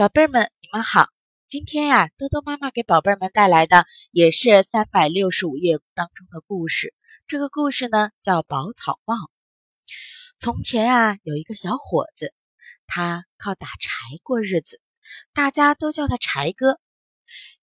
[0.00, 1.08] 宝贝儿们，你们好！
[1.46, 6.94] 今天呀，多多妈妈给宝贝儿们带来的也是三百六十五页当中的故事。
[7.26, 9.14] 这个故事呢，叫《宝草帽》。
[10.38, 12.32] 从前啊，有一个小伙子，
[12.86, 13.90] 他靠打柴
[14.22, 14.80] 过日子，
[15.34, 16.80] 大家都叫他柴哥。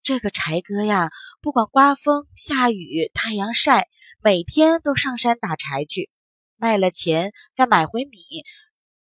[0.04, 1.09] 这个柴哥呀，
[1.41, 3.88] 不管刮风下雨、太阳晒，
[4.21, 6.11] 每天都上山打柴去，
[6.55, 8.19] 卖了钱再买回米，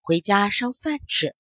[0.00, 1.37] 回家烧饭吃。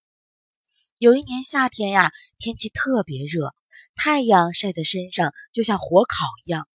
[0.98, 3.54] 有一年夏天呀，天气特别热，
[3.94, 6.68] 太阳晒在身上就像火烤一样，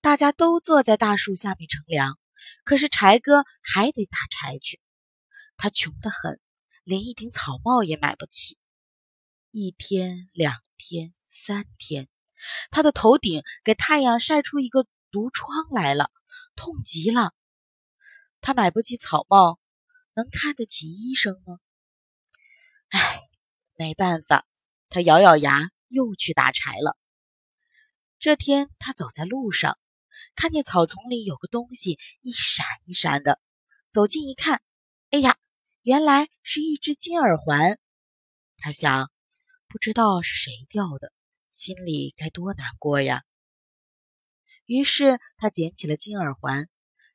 [0.00, 2.18] 大家都坐在大树下面乘凉。
[2.64, 4.80] 可是柴哥还得打柴去，
[5.56, 6.40] 他穷得很，
[6.84, 8.58] 连一顶草帽也买不起。
[9.50, 12.08] 一天、两天、三天，
[12.70, 16.10] 他的头顶给太阳晒出一个毒疮来了，
[16.56, 17.32] 痛极了。
[18.40, 19.60] 他买不起草帽，
[20.14, 21.58] 能看得起医生吗？
[22.88, 23.21] 唉。
[23.82, 24.46] 没办法，
[24.90, 26.96] 他咬咬牙，又去打柴了。
[28.20, 29.76] 这天，他走在路上，
[30.36, 33.40] 看见草丛里有个东西一闪一闪的，
[33.90, 34.62] 走近一看，
[35.10, 35.36] 哎呀，
[35.82, 37.80] 原来是一只金耳环。
[38.56, 39.10] 他想，
[39.66, 41.12] 不知道是谁掉的，
[41.50, 43.24] 心里该多难过呀。
[44.64, 46.68] 于是他捡起了金耳环，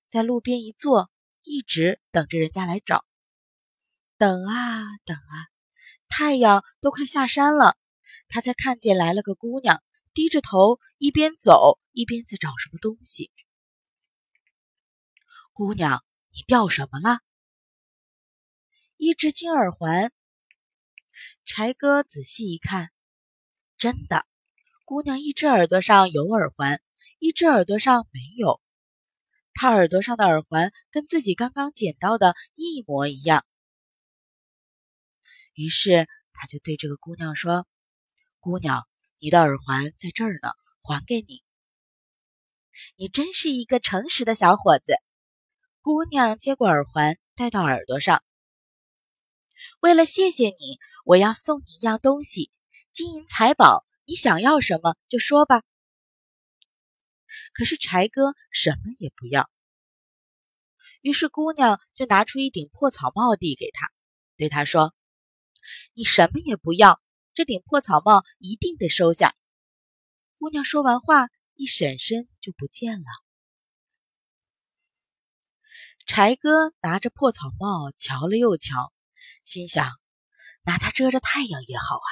[0.09, 1.09] 在路边一坐，
[1.43, 3.05] 一直等着人家来找。
[4.17, 5.56] 等啊等啊。
[6.09, 7.77] 太阳都快下山了，
[8.27, 9.83] 他才看见来了个姑娘，
[10.13, 13.31] 低着头一边走一边在找什么东西。
[15.53, 17.19] 姑娘，你掉什么了？
[18.97, 20.11] 一只金耳环。
[21.45, 22.89] 柴哥仔细一看，
[23.77, 24.25] 真的，
[24.85, 26.81] 姑娘一只耳朵上有耳环，
[27.19, 28.61] 一只耳朵上没有。
[29.53, 33.45] 她耳朵上的耳环跟自己刚刚捡到的一模一样。
[35.57, 37.65] 于是他就对这个姑娘说
[38.39, 40.51] ：“姑娘，你的耳环在这儿呢，
[40.83, 41.41] 还给你。
[42.95, 44.93] 你真是一个诚实的小伙子。”
[45.81, 48.23] 姑娘接过耳环，戴到耳朵上。
[49.79, 52.51] 为了谢谢你，我要送你一样东西，
[52.91, 55.63] 金银财宝，你想要什么就说吧。
[57.51, 59.49] 可是柴哥什么也不要。
[61.01, 63.91] 于是姑娘就拿出一顶破草帽递给他，
[64.35, 64.93] 对他说。
[65.93, 67.01] 你什么也不要，
[67.33, 69.35] 这顶破草帽一定得收下。
[70.37, 73.05] 姑娘说完话，一闪身就不见了。
[76.05, 78.93] 柴哥拿着破草帽瞧了又瞧，
[79.43, 79.91] 心想：
[80.63, 82.09] 拿它遮着太阳也好啊。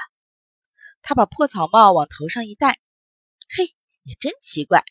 [1.01, 2.79] 他把破草帽往头上一戴，
[3.47, 4.83] 嘿，也真奇怪，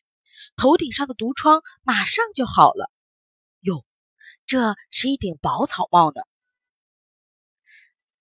[0.57, 2.91] 头顶上的毒疮马上就好了。
[3.61, 3.85] 哟，
[4.47, 6.23] 这是一顶宝草帽呢。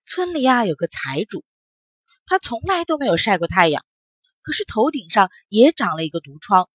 [0.06, 1.46] 村里啊有个财主，
[2.26, 3.84] 他从来都没有晒过太阳，
[4.42, 6.70] 可是头顶上也长了一个毒疮，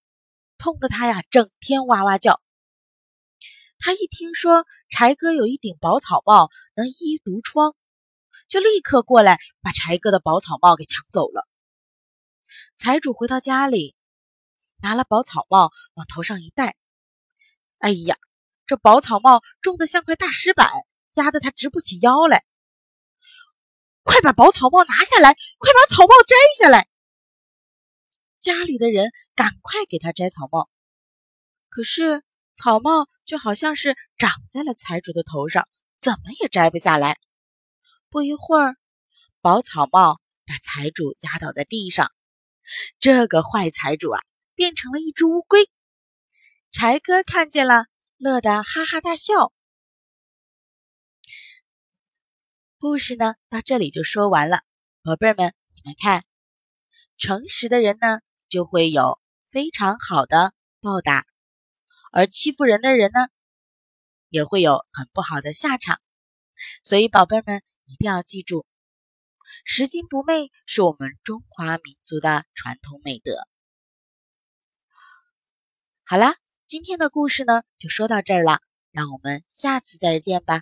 [0.56, 2.40] 痛得他呀整天哇哇叫。
[3.78, 7.76] 他一听说柴哥有一顶宝草帽能医毒疮，
[8.48, 11.46] 就立刻过来把柴哥的宝草帽给抢走了。
[12.76, 13.94] 财主回到家里，
[14.82, 16.76] 拿了宝草帽往头上一戴，
[17.78, 18.16] 哎呀，
[18.66, 20.70] 这宝草帽重的像块大石板，
[21.14, 22.44] 压得他直不起腰来。
[24.18, 25.32] 快把宝草帽拿下来！
[25.58, 26.88] 快把草帽摘下来！
[28.40, 30.68] 家里的人赶快给他摘草帽，
[31.68, 32.24] 可是
[32.56, 35.68] 草帽就好像是长在了财主的头上，
[36.00, 37.16] 怎么也摘不下来。
[38.10, 38.74] 不一会儿，
[39.40, 42.10] 宝草帽把财主压倒在地上，
[42.98, 44.20] 这个坏财主啊，
[44.56, 45.70] 变成了一只乌龟。
[46.72, 47.84] 柴哥看见了，
[48.16, 49.52] 乐得哈哈大笑。
[52.80, 54.62] 故事呢，到这里就说完了。
[55.02, 56.22] 宝贝儿们，你们看，
[57.16, 59.18] 诚实的人呢，就会有
[59.48, 61.22] 非常好的报答；
[62.12, 63.26] 而欺负人的人呢，
[64.28, 66.00] 也会有很不好的下场。
[66.84, 68.64] 所以，宝贝儿们一定要记住，
[69.64, 73.44] 拾金不昧是我们中华民族的传统美德。
[76.04, 76.36] 好啦，
[76.68, 78.60] 今天的故事呢，就说到这儿了，
[78.92, 80.60] 让我们下次再见吧。